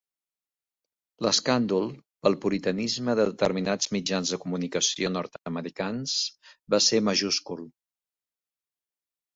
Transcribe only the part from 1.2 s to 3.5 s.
L'escàndol, pel puritanisme de